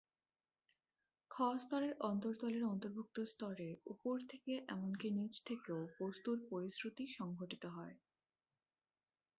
[1.31, 7.95] ‘খ’ স্তরের অন্তর্তলের অন্তর্ভুক্ত স্তরে উপর থেকে এমনকি নিচ থেকেও বস্ত্তর পরিস্রুতি সংঘটিত হয়।